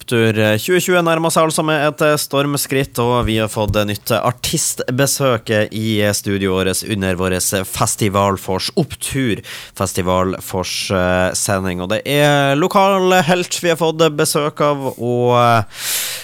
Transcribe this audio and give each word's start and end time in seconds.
Opptur 0.00 0.32
2020 0.32 1.02
nærmer 1.04 1.28
seg 1.28 1.44
altså 1.44 1.60
med 1.66 1.82
et 1.84 2.20
stormskritt, 2.22 2.96
og 3.04 3.26
vi 3.26 3.34
har 3.36 3.50
fått 3.52 3.76
nytt 3.84 4.08
artistbesøk 4.16 5.52
i 5.76 6.00
studioet 6.16 6.80
under 6.88 7.18
vår 7.20 7.36
Festivalfors 7.68 8.70
Opptur 8.80 9.44
Festivalfors-sending. 9.76 11.84
Og 11.84 11.92
det 11.92 12.00
er 12.08 12.56
lokal 12.56 13.12
helt 13.28 13.60
vi 13.60 13.74
har 13.74 13.76
fått 13.76 14.00
besøk 14.16 14.64
av, 14.64 14.88
og 14.96 15.36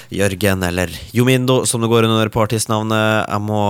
Jørgen, 0.09 0.65
eller 0.65 0.89
Jomindo, 1.13 1.69
som 1.69 1.85
det 1.85 1.93
går 1.93 2.09
under 2.09 2.33
på 2.33 2.49
artistnavnet. 2.49 3.29
Jeg 3.29 3.45
må 3.45 3.61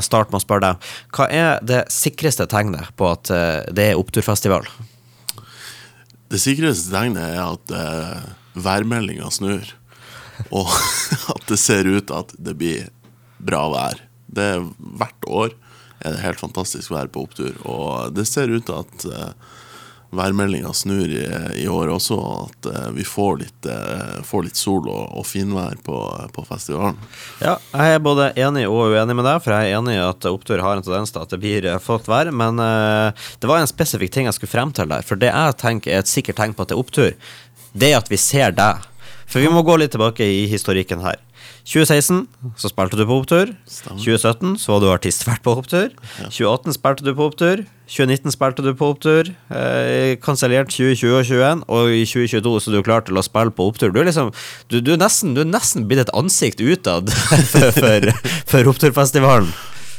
starte 0.00 0.32
med 0.32 0.40
å 0.40 0.46
spørre 0.48 0.64
deg, 0.70 0.92
hva 1.12 1.28
er 1.28 1.60
det 1.60 1.92
sikreste 1.92 2.48
tegnet 2.48 2.88
på 2.96 3.04
at 3.12 3.28
det 3.68 3.92
er 3.92 4.00
oppturfestival? 4.00 4.64
Det 6.32 6.40
sikreste 6.40 6.88
tegnet 6.88 7.36
er 7.36 7.52
at 7.52 8.40
værmeldinga 8.54 9.30
snur, 9.30 9.74
og 10.50 10.70
at 11.34 11.48
det 11.48 11.60
ser 11.60 11.88
ut 11.88 12.12
at 12.14 12.34
det 12.38 12.56
blir 12.58 12.88
bra 13.42 13.66
vær. 13.72 14.06
Det 14.32 14.48
er 14.56 14.70
Hvert 14.78 15.28
år 15.28 15.58
er 16.02 16.16
det 16.16 16.22
helt 16.24 16.40
fantastisk 16.40 16.92
vær 16.92 17.10
på 17.12 17.26
opptur, 17.26 17.54
og 17.68 18.14
det 18.16 18.26
ser 18.28 18.50
ut 18.50 18.64
til 18.66 18.80
at 18.80 19.04
uh, 19.06 19.58
værmeldinga 20.12 20.72
snur 20.74 21.06
i, 21.06 21.22
i, 21.62 21.66
år 21.70 21.92
også, 21.94 22.16
at 22.48 22.68
uh, 22.72 22.88
vi 22.96 23.04
får 23.06 23.36
litt, 23.44 23.68
uh, 23.70 24.18
får 24.26 24.48
litt, 24.48 24.58
sol 24.58 24.88
og, 24.90 25.04
og 25.20 25.26
finvær 25.28 25.78
på, 25.86 26.00
på, 26.34 26.44
festivalen. 26.48 26.98
Ja, 27.44 27.54
jeg 27.70 27.98
er 27.98 28.02
både 28.02 28.32
enig 28.34 28.66
og 28.66 28.96
uenig 28.96 29.16
med 29.18 29.28
deg, 29.28 29.38
for 29.44 29.54
jeg 29.54 29.70
er 29.70 29.78
enig 29.78 29.94
i 29.94 30.02
at 30.02 30.26
opptur 30.32 30.64
har 30.64 30.80
en 30.80 30.86
tendens 30.86 31.14
til 31.14 31.22
at 31.22 31.32
det 31.32 31.40
blir 31.44 31.70
fått 31.82 32.10
vær. 32.10 32.32
Men 32.34 32.58
det 32.58 33.48
var 33.48 33.62
en 33.62 33.70
spesifikk 33.70 34.12
ting 34.14 34.28
jeg 34.28 34.40
skulle 34.40 34.56
frem 34.56 34.74
til 34.74 34.90
der. 34.90 35.06
For 35.06 35.20
det 35.20 35.30
jeg 35.30 35.58
tenker 35.62 35.94
er 35.94 36.02
et 36.02 36.10
sikkert 36.10 36.40
tegn 36.42 36.58
på 36.58 36.66
at 36.66 36.72
det 36.72 36.76
er 36.76 36.82
opptur, 36.82 37.14
det 37.72 37.92
at 37.96 38.10
vi 38.12 38.20
ser 38.20 38.54
deg. 38.56 38.88
For 39.32 39.40
vi 39.40 39.48
må 39.52 39.62
gå 39.64 39.78
litt 39.80 39.94
tilbake 39.94 40.26
i 40.28 40.44
historikken 40.50 41.00
her. 41.04 41.20
2016 41.62 42.24
så 42.58 42.70
spilte 42.72 42.98
du 42.98 43.04
på 43.06 43.20
opptur. 43.22 43.52
2017 43.70 44.56
så 44.58 44.74
var 44.74 44.82
du 44.82 44.88
artistvert 44.90 45.42
på 45.46 45.54
opptur. 45.60 45.92
2018 46.18 46.76
spilte 46.76 47.06
du 47.06 47.12
på 47.14 47.28
opptur. 47.30 47.62
2019 47.92 48.34
spilte 48.34 48.64
du 48.66 48.72
på 48.76 48.90
opptur. 48.92 49.30
Eh, 49.54 50.18
Kansellert 50.22 50.72
2020 50.74 51.14
og 51.14 51.26
2021, 51.28 51.64
og 51.70 51.92
i 51.94 52.04
2022 52.08 52.54
så 52.64 52.72
er 52.72 52.76
du 52.76 52.86
klar 52.86 53.06
til 53.06 53.20
å 53.20 53.24
spille 53.24 53.54
på 53.54 53.68
opptur. 53.70 53.92
Du 53.94 54.00
er 54.02 54.08
liksom 54.10 54.32
Du, 54.72 54.80
du 54.80 54.94
er, 54.96 55.00
nesten, 55.00 55.36
du 55.36 55.44
er 55.44 55.52
nesten 55.52 55.86
blitt 55.88 56.02
et 56.06 56.14
ansikt 56.18 56.60
utad 56.60 57.12
for, 57.52 57.70
for, 57.78 58.08
for 58.50 58.72
Oppturfestivalen. 58.74 59.52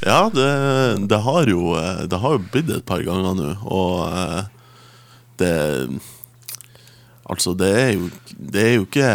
Ja, 0.04 0.28
det, 0.34 0.50
det, 1.08 1.22
har 1.24 1.48
jo, 1.48 1.78
det 2.12 2.20
har 2.20 2.36
jo 2.36 2.44
blitt 2.52 2.74
et 2.76 2.84
par 2.86 3.00
ganger 3.06 3.38
nå, 3.40 3.54
og 3.72 4.02
eh, 4.12 4.42
det 5.40 5.54
Altså, 7.32 7.54
det 7.56 7.70
er, 7.72 7.92
jo, 7.96 8.10
det, 8.36 8.62
er 8.62 8.82
ikke, 8.82 9.10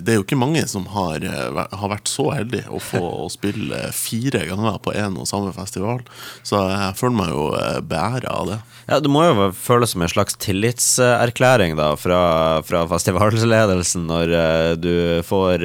det 0.00 0.12
er 0.12 0.16
jo, 0.16 0.24
ikke, 0.24 0.38
mange 0.40 0.62
som 0.70 0.86
har, 0.94 1.20
eh, 1.28 1.58
har 1.76 1.90
vært 1.92 2.08
så 2.08 2.30
heldige 2.32 2.70
å 2.72 2.80
få 2.80 3.02
å 3.24 3.28
spille 3.32 3.82
fire 3.92 4.46
ganger 4.48 4.78
på 4.84 4.94
én 4.96 5.18
og 5.20 5.28
samme 5.28 5.52
festival. 5.56 6.00
Så 6.46 6.62
jeg 6.70 6.96
føler 6.96 7.18
meg 7.18 7.34
jo 7.34 7.50
eh, 7.58 7.82
beæra 7.84 8.32
av 8.32 8.48
det. 8.48 8.58
Ja, 8.88 9.00
Det 9.00 9.12
må 9.12 9.26
jo 9.26 9.50
føles 9.56 9.92
som 9.92 10.04
en 10.04 10.12
slags 10.12 10.36
tillitserklæring 10.40 11.76
da 11.76 11.92
fra, 12.00 12.22
fra 12.64 12.84
festivalledelsen 12.88 14.08
når 14.08 14.32
uh, 14.34 14.72
du 14.76 14.94
får, 15.24 15.64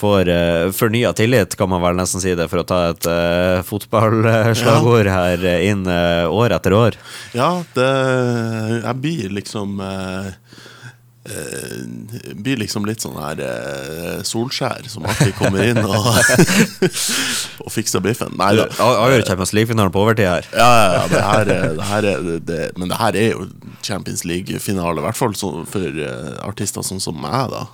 får 0.00 0.30
uh, 0.32 0.70
fornya 0.76 1.12
tillit, 1.16 1.56
kan 1.58 1.70
man 1.70 1.84
vel 1.84 2.00
nesten 2.00 2.22
si 2.24 2.34
det, 2.38 2.48
for 2.50 2.62
å 2.62 2.68
ta 2.68 2.80
et 2.90 3.08
uh, 3.10 3.60
fotballslagord 3.68 5.10
ja. 5.10 5.18
her 5.20 5.46
inn 5.70 5.84
år 5.86 6.56
etter 6.56 6.76
år. 6.76 6.98
Ja, 7.36 7.52
det, 7.76 7.90
jeg 8.80 8.98
blir 9.04 9.36
liksom 9.40 9.78
Uh, 11.28 12.34
blir 12.34 12.56
liksom 12.56 12.86
litt 12.88 13.02
sånn 13.04 13.18
her 13.20 13.42
uh, 13.44 14.22
Solskjær 14.24 14.86
som 14.88 15.04
alltid 15.04 15.34
kommer 15.36 15.66
inn 15.68 15.76
og, 15.76 16.06
og 17.66 17.68
fikser 17.74 18.00
biffen. 18.00 18.32
Nei 18.40 18.54
da. 18.56 18.64
Avgjør 18.80 19.26
Champions 19.28 19.52
League-finalen 19.52 19.92
på 19.92 20.00
overtid 20.00 20.30
her. 20.30 20.48
Ja, 20.56 20.70
ja, 20.94 21.02
det 21.12 21.20
her, 21.26 21.52
det 21.76 21.88
her 21.90 22.08
er, 22.08 22.30
det, 22.48 22.58
men 22.80 22.88
det 22.88 23.02
her 23.02 23.20
er 23.20 23.28
jo 23.34 23.44
Champions 23.84 24.24
League-finale, 24.24 24.96
i 24.96 25.06
hvert 25.10 25.20
fall 25.20 25.36
for 25.36 26.00
uh, 26.00 26.40
artister 26.48 26.88
sånn 26.88 27.04
som 27.04 27.20
meg, 27.20 27.52
da. 27.52 27.66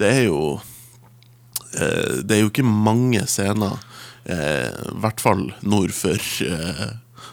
det 0.00 0.08
er 0.08 0.24
jo 0.30 0.56
Det 1.72 2.36
er 2.36 2.42
jo 2.42 2.50
ikke 2.50 2.66
mange 2.66 3.22
scener, 3.30 3.78
i 4.28 4.98
hvert 5.02 5.22
fall 5.24 5.48
nord 5.64 5.90
for 5.96 6.20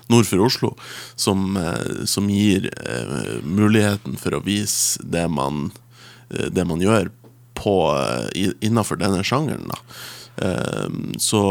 nord 0.09 0.25
for 0.25 0.41
Oslo, 0.45 0.73
som, 1.15 1.57
eh, 1.57 2.05
som 2.05 2.29
gir 2.29 2.69
eh, 2.85 3.41
muligheten 3.43 4.17
for 4.17 4.35
å 4.35 4.43
vise 4.43 5.01
det 5.05 5.27
man, 5.29 5.69
eh, 6.29 6.49
det 6.49 6.65
man 6.65 6.81
gjør 6.81 7.11
på, 7.59 7.75
innafor 8.63 8.95
denne 9.01 9.19
sjangeren. 9.27 9.67
da. 9.67 9.77
Ehm, 10.41 11.13
så, 11.19 11.41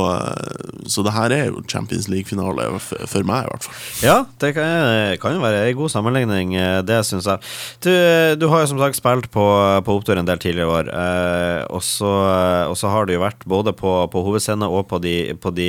så 0.86 1.02
det 1.04 1.12
her 1.12 1.34
er 1.34 1.50
jo 1.50 1.62
Champions 1.68 2.08
League-finale 2.08 2.68
for, 2.80 3.24
meg, 3.26 3.44
i 3.46 3.52
hvert 3.52 3.66
fall. 3.66 3.80
Ja, 4.04 4.16
det 4.40 4.54
kan, 4.56 5.16
kan 5.20 5.36
jo 5.36 5.42
være 5.42 5.64
en 5.66 5.78
god 5.78 5.92
sammenligning, 5.92 6.54
eh, 6.58 6.80
det 6.86 7.00
syns 7.08 7.28
jeg. 7.28 7.44
Du, 7.84 7.92
du, 8.40 8.46
har 8.52 8.64
jo 8.64 8.70
som 8.72 8.80
sagt 8.80 8.98
spilt 8.98 9.28
på, 9.34 9.44
på 9.84 9.98
Opptur 9.98 10.18
en 10.20 10.28
del 10.28 10.40
tidligere 10.42 10.72
år, 10.80 10.92
eh, 10.92 11.62
og, 11.68 11.82
så, 11.84 12.88
har 12.88 13.08
du 13.08 13.14
jo 13.14 13.24
vært 13.24 13.44
både 13.48 13.74
på, 13.76 13.92
på 14.12 14.24
hovedscenen 14.24 14.68
og 14.68 14.86
på 14.90 15.00
de, 15.04 15.16
på 15.40 15.52
de, 15.54 15.68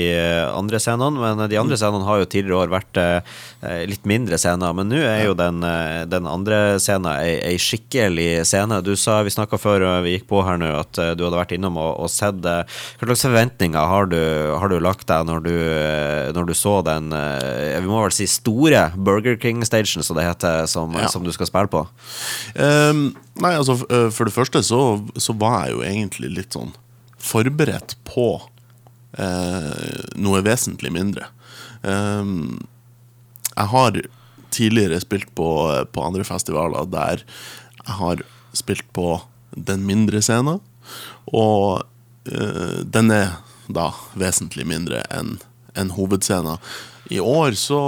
andre 0.54 0.80
scenene, 0.82 1.20
men 1.20 1.50
de 1.52 1.60
andre 1.60 1.76
mm. 1.76 1.82
scenene 1.82 2.08
har 2.08 2.22
jo 2.22 2.30
tidligere 2.30 2.64
år 2.64 2.74
vært 2.74 3.02
eh, 3.02 3.84
litt 3.90 4.08
mindre 4.08 4.40
scener, 4.40 4.76
men 4.78 4.92
nå 4.92 5.02
er 5.04 5.26
jo 5.28 5.36
den, 5.38 5.62
eh, 5.68 6.06
den 6.10 6.30
andre 6.30 6.80
scenen 6.80 7.12
ei, 7.12 7.36
ei, 7.44 7.58
skikkelig 7.60 8.46
scene. 8.48 8.80
Du 8.86 8.94
sa, 9.00 9.20
vi 9.26 9.34
snakka 9.34 9.60
før 9.60 9.86
vi 10.06 10.16
gikk 10.16 10.30
på 10.30 10.42
her 10.46 10.60
nå, 10.62 10.70
at 10.80 10.96
du 11.18 11.26
hadde 11.26 11.40
vært 11.40 11.54
innom 11.58 11.78
og, 11.82 11.92
og 12.06 12.12
sett 12.14 12.40
slags 13.10 13.26
forventninger 13.26 13.90
har 13.92 14.08
du, 14.12 14.20
har 14.62 14.72
du 14.72 14.78
lagt 14.82 15.08
deg 15.10 15.26
når 15.28 15.42
du, 15.46 15.56
når 16.36 16.50
du, 16.50 16.54
så 16.58 16.80
den 16.86 17.12
eh, 17.16 17.80
vi 17.82 17.90
må 17.90 18.02
vel 18.04 18.14
si 18.16 18.28
store 18.30 18.90
Burger 18.96 19.38
King-stagen, 19.42 20.06
som 20.06 20.18
det 20.18 20.28
heter, 20.28 20.68
som, 20.70 20.94
ja. 20.98 21.10
som, 21.12 21.26
du 21.26 21.34
skal 21.36 21.50
spille 21.50 21.72
på? 21.72 21.84
Um, 22.56 23.10
nei, 23.42 23.56
altså 23.58 23.80
eh, 23.90 24.08
For 24.14 24.30
det 24.30 24.36
første 24.36 24.62
så, 24.66 24.82
så, 25.18 25.36
var 25.40 25.66
jeg 25.66 25.76
jo 25.76 25.84
egentlig 25.88 26.32
litt 26.36 26.56
sånn 26.56 26.72
forberedt 27.20 27.98
på 28.08 28.30
uh, 29.20 30.02
noe 30.16 30.42
vesentlig 30.46 30.94
mindre. 30.96 31.28
Um, 31.84 32.62
jeg 33.52 33.72
har 33.74 34.02
tidligere 34.56 35.02
spilt 35.04 35.30
på, 35.38 35.50
på 35.92 36.04
andre 36.06 36.26
festivaler 36.28 36.88
der 36.90 37.24
jeg 37.24 37.98
har 38.00 38.24
spilt 38.56 38.88
på 38.96 39.20
den 39.56 39.86
mindre 39.88 40.22
scenen. 40.24 40.62
Og 41.30 41.86
den 42.26 43.12
er 43.14 43.38
da 43.70 43.92
vesentlig 44.18 44.66
mindre 44.68 45.04
enn 45.14 45.38
en 45.78 45.92
hovedscenen. 45.94 46.58
I 47.10 47.20
år 47.20 47.52
så, 47.52 47.82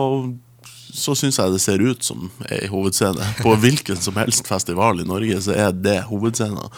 så 0.94 1.16
syns 1.18 1.40
jeg 1.40 1.54
det 1.54 1.62
ser 1.64 1.84
ut 1.84 2.06
som 2.06 2.30
ei 2.50 2.68
hovedscene. 2.72 3.34
På 3.42 3.56
hvilken 3.64 4.00
som 4.02 4.18
helst 4.22 4.48
festival 4.50 5.02
i 5.02 5.08
Norge 5.08 5.42
så 5.46 5.58
er 5.58 5.76
det 5.76 6.00
hovedscenen. 6.10 6.72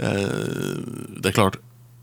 Uh, 0.00 0.78
det 1.20 1.32
er 1.32 1.36
klart, 1.36 1.60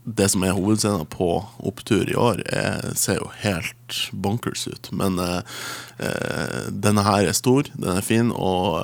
det 0.08 0.30
som 0.32 0.44
er 0.46 0.56
hovedscenen 0.56 1.08
på 1.12 1.30
opptur 1.68 2.08
i 2.08 2.16
år, 2.16 2.42
er, 2.46 2.92
ser 2.96 3.20
jo 3.20 3.30
helt 3.42 4.02
bonkers 4.12 4.66
ut. 4.70 4.90
Men 4.94 5.20
uh, 5.20 5.40
denne 6.70 7.04
her 7.06 7.28
er 7.28 7.36
stor, 7.36 7.68
den 7.74 7.96
er 7.96 8.04
fin, 8.04 8.32
og 8.32 8.82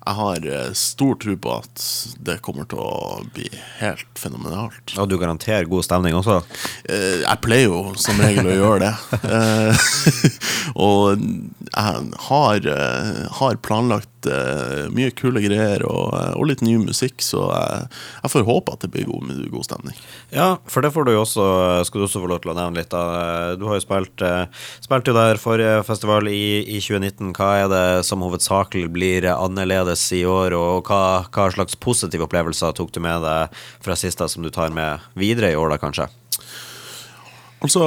jeg 0.00 0.16
har 0.16 0.46
eh, 0.48 0.72
stor 0.72 1.16
tro 1.20 1.34
på 1.36 1.52
at 1.60 1.82
det 2.24 2.38
kommer 2.44 2.64
til 2.68 2.80
å 2.80 3.20
bli 3.34 3.48
helt 3.80 4.08
fenomenalt. 4.18 4.94
Og 4.96 5.10
du 5.10 5.18
garanterer 5.20 5.68
god 5.68 5.84
stemning 5.84 6.16
også? 6.16 6.38
Eh, 6.88 7.20
jeg 7.20 7.42
pleier 7.44 7.68
jo 7.68 7.82
som 8.00 8.20
regel 8.22 8.48
å 8.48 8.58
gjøre 8.60 8.88
det. 8.88 8.94
Eh, 9.30 9.76
og 10.86 11.20
jeg 11.70 12.12
har, 12.28 12.66
har 13.38 13.58
planlagt 13.64 14.06
mye 14.92 15.12
kule 15.16 15.40
greier 15.40 15.80
og, 15.88 16.10
og, 16.36 16.42
litt 16.50 16.60
ny 16.64 16.74
musikk, 16.82 17.22
så 17.24 17.46
jeg, 17.48 17.86
jeg 18.24 18.32
får 18.34 18.44
håpe 18.48 18.74
at 18.74 18.84
det 18.84 18.90
blir 18.92 19.06
god, 19.08 19.30
god, 19.48 19.64
stemning. 19.64 19.96
Ja, 20.34 20.48
for 20.68 20.84
det 20.84 20.92
får 20.92 21.06
du 21.06 21.12
jo 21.14 21.22
også, 21.22 21.46
skal 21.88 22.02
du 22.02 22.06
også 22.08 22.20
få 22.20 22.28
lov 22.28 22.42
til 22.44 22.52
å 22.52 22.56
nevne 22.58 22.82
litt. 22.82 22.90
Da. 22.92 23.56
Du 23.56 23.64
har 23.70 23.78
jo 23.78 23.84
spilt, 23.84 24.26
spilt 24.84 25.08
jo 25.08 25.16
der 25.16 25.40
forrige 25.40 25.80
festival 25.88 26.28
i, 26.28 26.60
i 26.66 26.82
2019. 26.82 27.32
Hva 27.38 27.50
er 27.62 27.72
det 27.72 27.84
som 28.08 28.24
hovedsakelig 28.26 28.90
blir 28.92 29.30
annerledes 29.32 30.04
i 30.16 30.24
år, 30.28 30.56
og 30.58 30.90
hva, 30.90 31.02
hva 31.32 31.50
slags 31.54 31.78
positive 31.80 32.26
opplevelser 32.28 32.76
tok 32.76 32.92
du 32.92 33.00
med 33.04 33.24
deg 33.24 33.60
fra 33.80 33.96
sist 33.96 34.20
som 34.20 34.44
du 34.44 34.50
tar 34.52 34.74
med 34.74 35.00
videre 35.16 35.54
i 35.54 35.56
år, 35.56 35.72
da 35.72 35.80
kanskje? 35.80 36.10
Altså, 37.60 37.82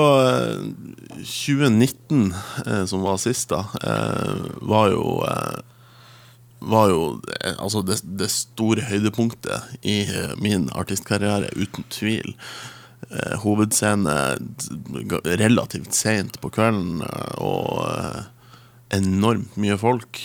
2019, 1.18 2.34
eh, 2.66 2.86
som 2.86 3.02
var 3.02 3.18
sist, 3.18 3.50
da, 3.50 3.66
eh, 3.82 4.44
var 4.62 4.92
jo 4.94 5.24
eh, 5.26 5.62
var 6.64 6.92
jo 6.92 7.00
altså 7.58 7.82
det, 7.84 7.98
det, 8.06 8.30
store 8.32 8.86
høydepunktet 8.88 9.82
i 9.84 10.06
min 10.40 10.70
artistkarriere, 10.72 11.50
uten 11.60 11.84
tvil. 11.92 12.38
hovedscene 13.44 14.14
relativt 15.26 15.94
seint 15.94 16.40
på 16.40 16.50
kvelden, 16.56 17.04
og 17.36 17.84
enormt 18.96 19.58
mye 19.60 19.76
folk. 19.78 20.22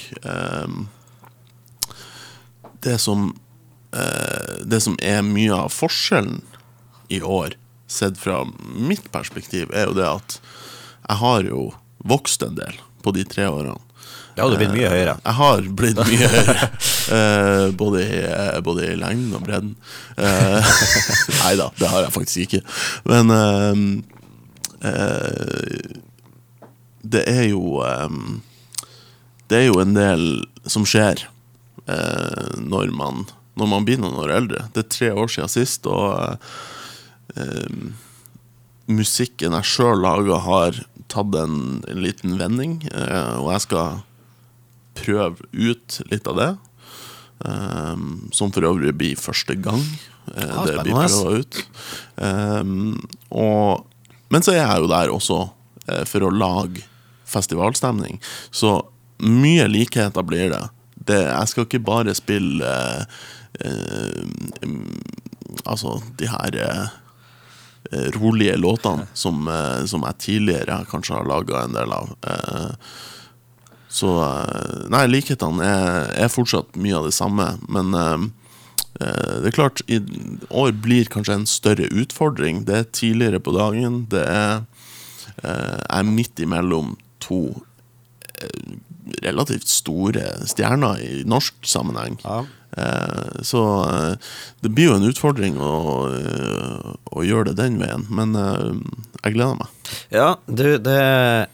det 2.81 2.99
som 2.99 3.35
eh, 3.93 4.65
Det 4.65 4.81
som 4.81 4.97
er 5.03 5.23
mye 5.27 5.53
av 5.53 5.75
forskjellen 5.75 6.43
i 7.11 7.21
år, 7.21 7.59
sett 7.89 8.19
fra 8.21 8.43
mitt 8.77 9.11
perspektiv, 9.13 9.73
er 9.73 9.89
jo 9.89 9.97
det 9.97 10.07
at 10.09 10.39
jeg 11.09 11.21
har 11.23 11.47
jo 11.49 11.69
vokst 12.05 12.43
en 12.45 12.59
del 12.59 12.77
på 13.03 13.15
de 13.17 13.25
tre 13.29 13.49
årene. 13.49 13.79
Ja, 14.39 14.47
du 14.47 14.55
har 14.55 14.61
blitt 14.61 14.75
mye 14.77 14.91
høyere. 14.93 15.15
Jeg 15.25 15.35
har 15.35 15.65
blitt 15.81 15.99
mye 15.99 16.29
høyere. 16.35 16.67
Eh, 17.09 17.65
både, 17.75 18.03
i, 18.05 18.19
eh, 18.29 18.59
både 18.63 18.85
i 18.87 18.99
lengden 19.01 19.35
og 19.35 19.43
bredden. 19.47 19.73
Eh, 20.15 20.77
nei 21.43 21.55
da, 21.59 21.71
det 21.81 21.91
har 21.91 22.05
jeg 22.05 22.15
faktisk 22.15 22.45
ikke. 22.45 22.61
Men 23.09 23.35
eh, 23.35 23.81
eh, 24.93 25.99
det 27.09 27.25
er 27.31 27.45
jo 27.49 27.81
eh, 27.87 28.15
Det 29.49 29.63
er 29.63 29.67
jo 29.71 29.81
en 29.83 29.97
del 29.97 30.25
som 30.69 30.87
skjer 30.87 31.25
eh, 31.89 32.49
når, 32.63 32.93
man, 32.95 33.25
når 33.59 33.73
man 33.75 33.89
blir 33.89 33.99
noen 34.03 34.23
år 34.23 34.37
eldre. 34.39 34.67
Det 34.77 34.85
er 34.85 34.91
tre 34.93 35.13
år 35.17 35.33
siden 35.35 35.51
sist, 35.51 35.89
og 35.91 36.39
eh, 37.39 37.89
musikken 38.89 39.57
jeg 39.59 39.69
sjøl 39.69 40.03
laga, 40.05 40.41
har 40.45 40.83
tatt 41.09 41.37
en, 41.41 41.59
en 41.89 42.03
liten 42.05 42.37
vending, 42.41 42.81
eh, 42.93 43.35
og 43.41 43.53
jeg 43.55 43.67
skal 43.69 44.03
prøve 44.99 45.49
ut 45.53 46.01
litt 46.11 46.29
av 46.29 46.39
det. 46.39 46.51
Eh, 47.49 47.97
som 48.35 48.53
for 48.55 48.67
øvrig 48.67 48.95
blir 48.99 49.19
første 49.21 49.55
gang 49.63 49.79
eh, 50.35 50.51
Ah, 50.51 50.65
det 50.67 50.81
blir 50.83 50.97
prøva 50.97 51.39
ut. 51.39 51.61
Um, 52.19 52.99
og, 53.31 53.87
men 54.35 54.43
så 54.43 54.57
er 54.57 54.65
jeg 54.65 54.83
jo 54.83 54.91
der 54.91 55.13
også 55.15 55.39
eh, 55.87 56.05
for 56.09 56.27
å 56.27 56.35
lage 56.35 56.83
festivalstemning. 57.29 58.19
Så 58.51 58.81
mye 59.23 59.67
likheter 59.71 60.27
blir 60.27 60.53
det. 60.53 60.65
det 61.09 61.23
jeg 61.27 61.53
skal 61.53 61.67
ikke 61.69 61.85
bare 61.85 62.15
spille 62.17 62.65
eh, 62.65 63.05
eh, 63.65 64.75
Altså 65.67 65.97
de 66.21 66.29
her 66.31 66.55
eh, 66.55 66.83
eh, 66.85 66.89
rolige 67.91 68.57
låtene 68.57 69.07
som, 69.15 69.49
eh, 69.49 69.85
som 69.85 70.05
jeg 70.07 70.19
tidligere 70.19 70.83
kanskje 70.91 71.17
har 71.17 71.29
laga 71.29 71.63
en 71.65 71.77
del 71.77 71.93
av. 71.93 72.11
Eh, 72.23 72.73
så 73.89 74.11
eh, 74.25 74.83
Nei, 74.93 75.07
likhetene 75.09 75.65
er, 75.65 76.11
er 76.27 76.33
fortsatt 76.33 76.77
mye 76.77 76.99
av 76.99 77.09
det 77.09 77.15
samme, 77.17 77.49
men 77.69 77.95
eh, 77.97 78.27
eh, 79.01 79.37
det 79.45 79.53
er 79.53 79.57
klart, 79.57 79.83
i 79.89 80.01
år 80.51 80.75
blir 80.77 81.09
kanskje 81.13 81.41
en 81.41 81.49
større 81.49 81.89
utfordring. 81.89 82.65
Det 82.69 82.77
er 82.77 82.93
tidligere 82.93 83.41
på 83.41 83.57
dagen. 83.57 84.05
Det 84.11 84.27
er 84.27 84.67
Jeg 85.39 85.87
er 85.95 86.03
midt 86.03 86.41
imellom 86.43 86.97
to 87.23 87.63
eh, 88.43 88.73
relativt 89.23 89.69
store 89.71 90.25
stjerner 90.51 90.99
i 90.99 91.21
norsk 91.29 91.55
sammenheng. 91.63 92.19
Ja. 92.25 92.41
Eh, 92.79 93.43
Så 93.43 93.63
eh, 93.91 94.31
det 94.61 94.71
blir 94.75 94.91
jo 94.91 94.97
en 94.99 95.09
utfordring 95.09 95.59
å, 95.63 95.73
eh, 96.15 96.93
å 97.15 97.25
gjøre 97.27 97.51
det 97.53 97.59
den 97.63 97.79
veien, 97.81 98.07
men 98.11 98.35
jeg 98.39 99.35
gleder 99.35 99.59
meg. 99.59 99.75
Ja, 100.13 100.37
du, 100.47 100.77
det, 100.83 100.99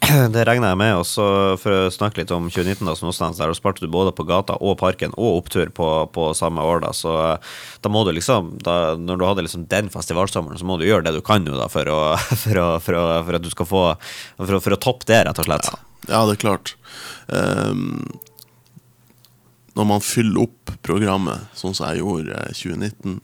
det 0.35 0.44
regner 0.49 0.73
jeg 0.73 0.81
med. 0.81 0.94
Og 0.99 1.06
så 1.09 1.26
for 1.61 1.87
å 1.87 1.93
snakke 1.94 2.23
litt 2.23 2.32
om 2.35 2.49
2019, 2.50 2.82
da, 2.88 2.97
nåstans 2.99 3.38
der, 3.38 3.53
da 3.53 3.56
sparte 3.56 3.85
du 3.85 3.91
både 3.93 4.12
på 4.17 4.26
gata 4.29 4.56
og 4.61 4.76
parken 4.81 5.15
og 5.15 5.41
opptur 5.43 5.71
på, 5.75 5.88
på 6.15 6.29
samme 6.37 6.65
år. 6.65 6.82
da, 6.87 6.93
Så 6.97 7.15
da 7.85 7.93
må 7.93 8.05
du 8.06 8.12
liksom 8.17 8.55
da, 8.65 8.97
Når 8.99 9.20
du 9.20 9.27
hadde 9.29 9.47
liksom 9.47 9.69
den 9.70 9.91
festivalsommeren, 9.93 10.59
så 10.61 10.67
må 10.69 10.79
du 10.81 10.87
gjøre 10.88 11.06
det 11.09 11.17
du 11.19 11.23
kan 11.25 11.44
nå, 11.47 11.56
da 11.61 11.70
for, 11.73 11.88
å, 11.88 12.03
for, 12.44 12.61
å, 12.61 12.69
for, 12.85 12.99
å, 12.99 13.09
for 13.29 13.38
at 13.38 13.44
du 13.47 13.50
skal 13.55 13.70
få 13.70 13.85
For 14.43 14.77
å, 14.77 14.81
toppe 14.81 15.09
det, 15.11 15.25
rett 15.29 15.41
og 15.41 15.49
slett. 15.49 15.70
Ja, 16.09 16.25
det 16.27 16.37
er 16.37 16.43
klart. 16.43 16.75
Ehm, 17.32 18.03
når 19.75 19.88
man 19.91 20.05
fyller 20.05 20.44
opp 20.47 20.75
programmet, 20.87 21.49
sånn 21.59 21.75
som 21.75 21.88
jeg 21.91 22.03
gjorde 22.03 22.37
eh, 22.44 22.55
2019, 22.55 23.19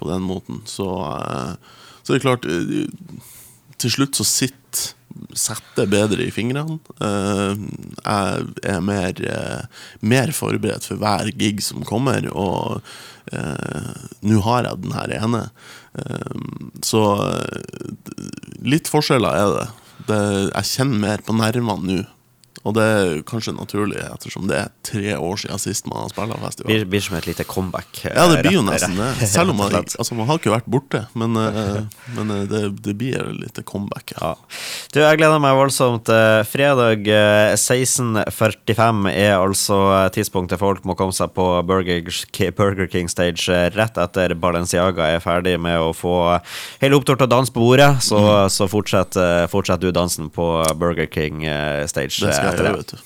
på 0.00 0.08
den 0.08 0.24
måten, 0.24 0.62
så, 0.68 0.88
eh, 1.12 1.76
så 2.00 2.14
er 2.14 2.16
det 2.18 2.24
klart 2.24 2.48
eh, 2.48 2.86
Til 3.80 3.92
slutt 3.92 4.16
så 4.16 4.24
sitter 4.28 4.94
setter 5.36 5.88
bedre 5.90 6.24
i 6.26 6.32
fingrene. 6.34 6.78
Eh, 7.02 7.62
jeg 7.98 8.46
er 8.72 8.80
mer, 8.84 9.20
eh, 9.20 9.86
mer 10.00 10.32
forberedt 10.36 10.86
for 10.86 11.00
hver 11.00 11.30
gig 11.38 11.62
som 11.64 11.84
kommer, 11.86 12.26
og 12.30 12.80
eh, 13.32 13.90
nå 14.22 14.40
har 14.46 14.68
jeg 14.68 14.82
den 14.84 14.96
her 14.96 15.14
ene. 15.20 15.42
Eh, 15.98 16.38
så 16.86 17.02
eh, 17.26 17.90
litt 18.62 18.90
forskjeller 18.90 19.42
er 19.42 19.54
det. 19.58 19.68
det. 20.08 20.22
Jeg 20.54 20.72
kjenner 20.74 21.04
mer 21.06 21.26
på 21.26 21.36
nervene 21.36 21.86
nå. 21.90 22.00
Og 22.68 22.74
det 22.76 22.82
er 22.84 23.22
kanskje 23.24 23.54
naturlig, 23.56 23.96
ettersom 24.04 24.44
det 24.50 24.58
er 24.60 24.72
tre 24.84 25.14
år 25.16 25.38
siden 25.40 25.60
sist 25.62 25.86
man 25.88 26.02
har 26.02 26.10
spilt 26.12 26.34
festival. 26.42 26.68
Blir, 26.68 26.82
blir 26.92 27.00
som 27.06 27.16
et 27.16 27.26
lite 27.30 27.44
comeback. 27.48 27.88
eh, 28.04 28.12
Ja, 28.14 28.26
det 28.28 28.42
blir 28.44 28.58
jo 28.58 28.64
nesten 28.66 28.98
det. 29.00 29.28
Selv 29.30 29.54
om 29.54 29.56
man, 29.62 29.72
altså, 29.80 30.14
man 30.18 30.26
har 30.28 30.36
ikke 30.42 30.52
vært 30.52 30.68
borte, 30.68 31.06
men, 31.16 31.36
eh, 31.40 31.80
men 32.18 32.30
eh, 32.36 32.42
det, 32.50 32.60
det 32.84 32.94
blir 33.00 33.16
et 33.16 33.38
lite 33.46 33.64
comeback. 33.64 34.12
Ja. 34.20 34.34
Du, 34.92 35.00
jeg 35.00 35.20
gleder 35.22 35.40
meg 35.40 35.56
voldsomt. 35.56 36.10
Eh, 36.12 36.42
Fredag 36.50 37.08
eh, 37.08 37.54
16.45 37.56 39.08
er 39.10 39.34
altså 39.38 39.78
eh, 39.94 40.08
tidspunktet 40.14 40.60
folk 40.60 40.84
må 40.88 40.94
komme 40.98 41.14
seg 41.16 41.32
på 41.36 41.46
Burger, 41.66 42.88
King 42.92 43.08
Stage 43.10 43.48
eh, 43.52 43.70
rett 43.74 43.96
etter 44.00 44.34
Balenciaga 44.36 45.08
er 45.14 45.22
ferdig 45.24 45.56
med 45.62 45.78
å 45.80 45.92
få 45.96 46.14
hele 46.82 46.98
opptur 46.98 47.16
til 47.16 47.28
å 47.28 47.30
danse 47.30 47.52
på 47.54 47.62
bordet. 47.64 47.90
Så, 48.04 48.20
så 48.52 48.68
fortsett, 48.70 49.16
eh, 49.20 49.46
fortsett 49.50 49.80
du 49.82 49.90
dansen 49.94 50.30
på 50.34 50.46
Burger 50.80 51.08
King 51.12 51.44
eh, 51.48 51.86
Stage. 51.90 52.20
Det 52.20 52.34
skal 52.36 52.49
etter 52.52 52.68
det, 52.68 52.76
vet 52.82 52.94
du. 52.94 53.02